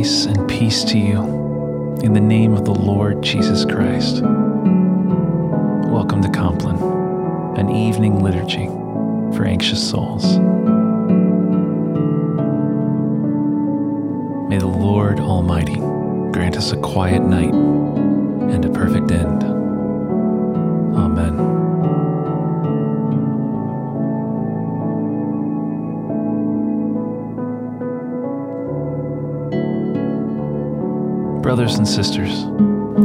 [0.00, 1.20] Grace and peace to you
[2.02, 4.22] in the name of the Lord Jesus Christ.
[4.22, 6.78] Welcome to Compline,
[7.58, 8.68] an evening liturgy
[9.36, 10.38] for anxious souls.
[14.48, 15.76] May the Lord Almighty
[16.32, 19.42] grant us a quiet night and a perfect end.
[20.96, 21.49] Amen.
[31.42, 32.44] Brothers and sisters,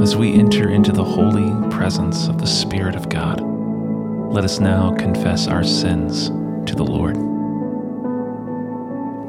[0.02, 4.94] as we enter into the holy presence of the Spirit of God, let us now
[4.94, 6.28] confess our sins
[6.70, 7.16] to the Lord.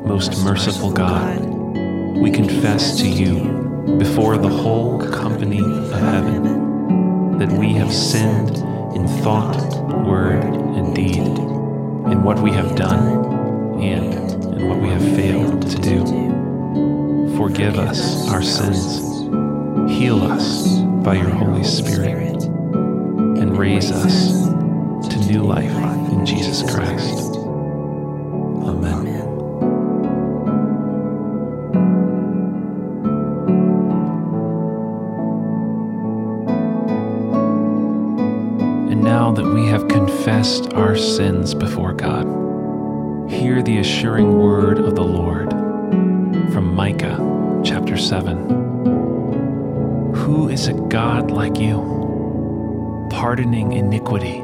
[0.08, 1.38] Most merciful God,
[2.18, 8.56] we confess to you before the whole company of heaven that we have sinned
[8.96, 14.14] in thought, word, and deed, in what we have done and
[14.56, 16.35] in what we have failed to do.
[17.36, 19.00] Forgive us our sins,
[19.90, 24.46] heal us by your Holy Spirit, and raise us
[25.08, 25.70] to new life
[26.12, 27.36] in Jesus Christ.
[28.64, 29.06] Amen.
[38.90, 42.24] And now that we have confessed our sins before God,
[43.30, 45.50] hear the assuring word of the Lord
[46.52, 47.35] from Micah
[47.66, 50.14] chapter 7.
[50.14, 54.38] Who is a God like you, pardoning iniquity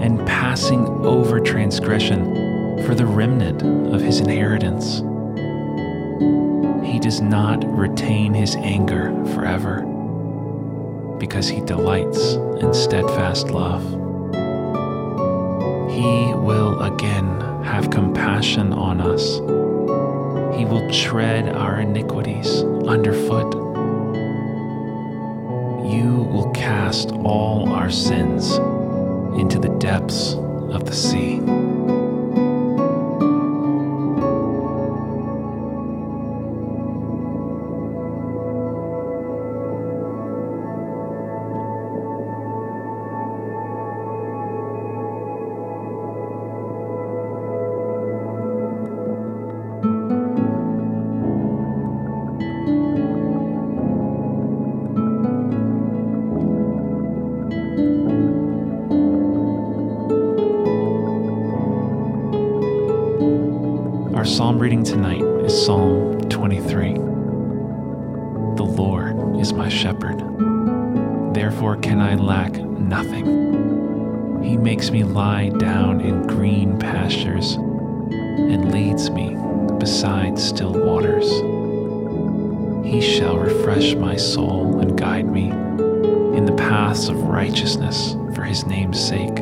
[0.00, 4.98] and passing over transgression for the remnant of his inheritance?
[6.86, 9.82] He does not retain his anger forever
[11.18, 13.82] because he delights in steadfast love.
[15.90, 19.40] He will again have compassion on us.
[20.56, 23.54] He will tread our iniquities underfoot.
[25.84, 28.52] You will cast all our sins
[29.38, 31.40] into the depths of the sea.
[64.84, 66.92] Tonight is Psalm 23.
[66.92, 70.18] The Lord is my shepherd,
[71.32, 74.42] therefore can I lack nothing.
[74.42, 79.34] He makes me lie down in green pastures and leads me
[79.78, 81.30] beside still waters.
[82.86, 88.66] He shall refresh my soul and guide me in the paths of righteousness for his
[88.66, 89.36] name's sake.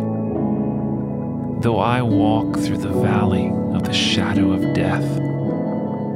[1.63, 5.32] Though I walk through the valley of the shadow of death,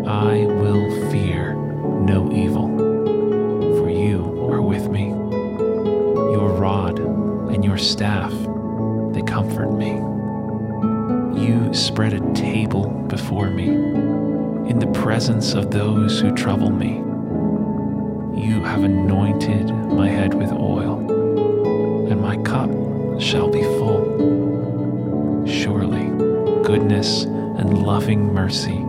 [0.07, 2.69] I will fear no evil,
[3.77, 5.09] for you are with me.
[5.09, 8.31] Your rod and your staff,
[9.11, 9.95] they comfort me.
[11.43, 16.99] You spread a table before me in the presence of those who trouble me.
[18.41, 21.01] You have anointed my head with oil,
[22.09, 22.71] and my cup
[23.21, 25.45] shall be full.
[25.49, 26.11] Surely
[26.63, 28.86] goodness and loving mercy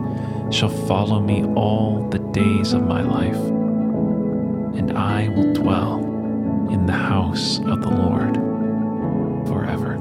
[0.50, 3.36] shall follow me all the days of my life,
[4.76, 5.98] and I will dwell
[6.70, 8.34] in the house of the Lord
[9.46, 9.96] forever.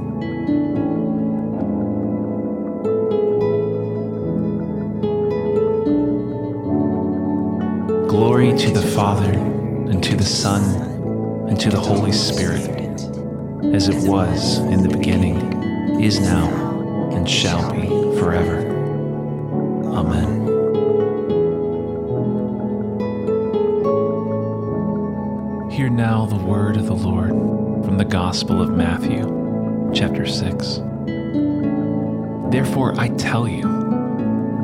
[8.08, 10.64] Glory to the Father, and to the Son,
[11.48, 13.02] and to the Holy Spirit,
[13.74, 16.48] as it was in the beginning, is now,
[17.12, 18.67] and shall be forever.
[19.98, 20.46] Amen.
[25.72, 27.32] Hear now the word of the Lord
[27.84, 30.82] from the Gospel of Matthew, chapter 6.
[32.52, 33.64] Therefore, I tell you,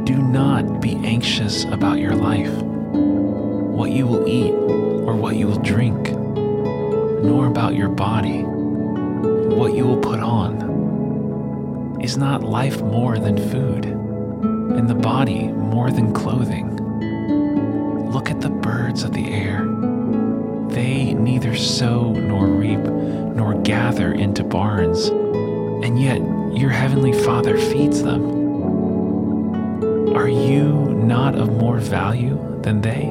[0.03, 5.62] do not be anxious about your life, what you will eat or what you will
[5.62, 10.62] drink, nor about your body, what you will put on.
[12.03, 14.03] Is not life more than food,
[14.44, 16.75] and the body more than clothing?
[18.12, 19.66] Look at the birds of the air.
[20.69, 26.22] They neither sow nor reap nor gather into barns, and yet
[26.56, 28.44] your heavenly Father feeds them.
[30.16, 33.06] Are you not of more value than they?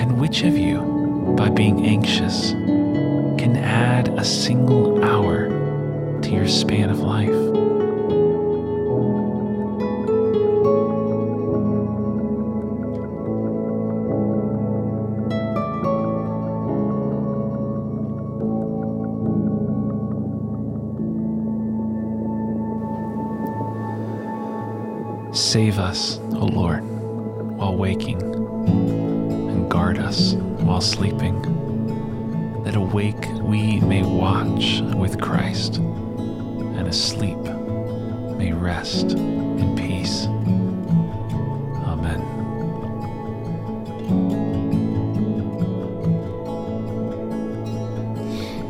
[0.00, 5.48] And which of you, by being anxious, can add a single hour
[6.20, 7.79] to your span of life?
[25.50, 26.84] Save us, O Lord,
[27.58, 31.42] while waking, and guard us while sleeping,
[32.62, 37.36] that awake we may watch with Christ, and asleep
[38.38, 40.26] may rest in peace.
[41.84, 42.20] Amen.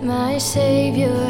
[0.02, 1.29] My Savior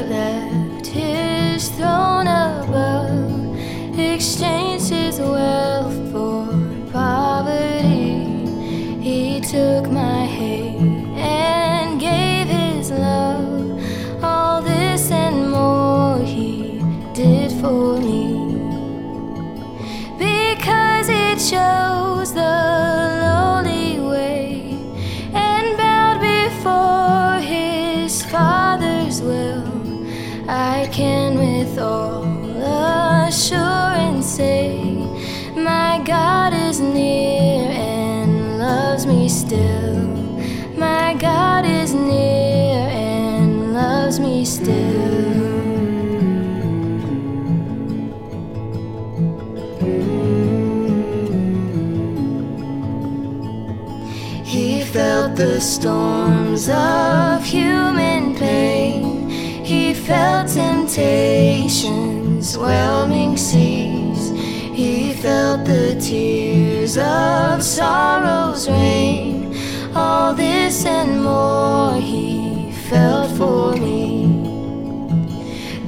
[55.41, 59.27] the storms of human pain.
[59.65, 64.33] He felt temptation's whelming seas.
[64.81, 69.57] He felt the tears of sorrow's rain.
[69.95, 74.27] All this and more he felt for me.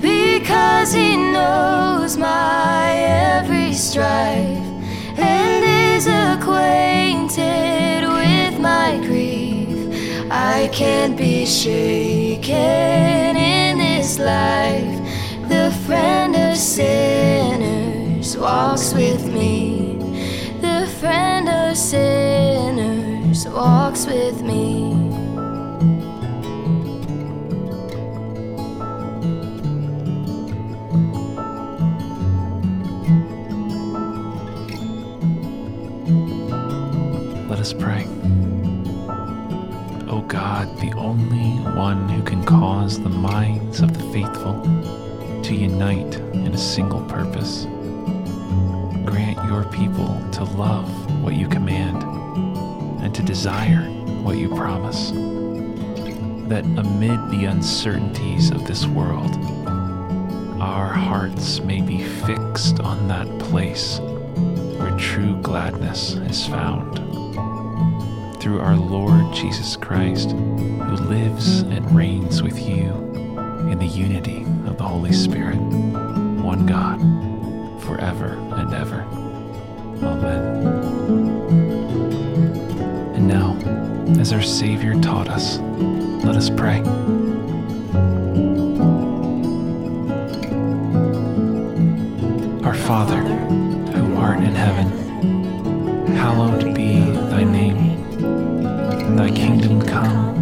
[0.01, 2.91] Because he knows my
[3.37, 4.32] every strife
[11.03, 12.55] can't be shaken
[13.37, 15.01] in this life.
[15.49, 19.97] The friend of sinners walks with me.
[20.61, 24.92] The friend of sinners walks with me.
[42.63, 44.63] Cause the minds of the faithful
[45.43, 47.65] to unite in a single purpose,
[49.05, 50.89] grant your people to love
[51.25, 52.05] what you command
[53.03, 53.83] and to desire
[54.23, 55.11] what you promise,
[56.49, 59.35] that amid the uncertainties of this world,
[60.61, 63.99] our hearts may be fixed on that place
[64.79, 66.95] where true gladness is found.
[68.41, 70.37] Through our Lord Jesus Christ,
[70.93, 72.93] who lives and reigns with you
[73.71, 77.01] in the unity of the Holy Spirit, one God,
[77.83, 79.01] forever and ever.
[80.03, 80.43] Amen.
[83.15, 83.57] And now,
[84.21, 85.57] as our Savior taught us,
[86.27, 86.81] let us pray.
[92.67, 93.23] Our Father,
[93.97, 94.89] who art in heaven,
[96.17, 99.17] hallowed be thy name.
[99.17, 100.42] Thy kingdom come,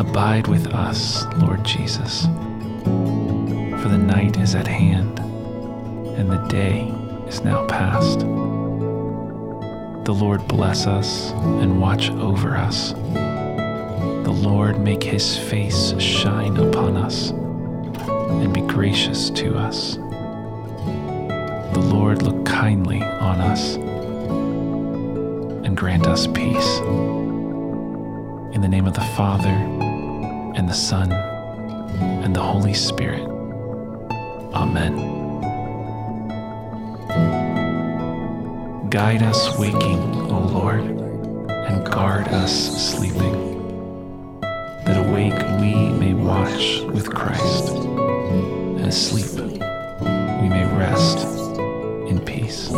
[0.00, 6.88] Abide with us, Lord Jesus, for the night is at hand, and the day
[7.28, 8.20] is now past.
[8.20, 12.94] The Lord bless us and watch over us.
[12.94, 19.96] The Lord make his face shine upon us and be gracious to us.
[21.74, 23.74] The Lord look kindly on us
[25.66, 26.78] and grant us peace.
[28.54, 29.89] In the name of the Father,
[30.54, 33.22] and the Son, and the Holy Spirit.
[34.52, 34.96] Amen.
[38.90, 42.52] Guide us waking, O Lord, and guard us
[42.92, 43.60] sleeping,
[44.84, 49.30] that awake we may watch with Christ, and asleep
[50.40, 51.18] we may rest
[52.08, 52.70] in peace.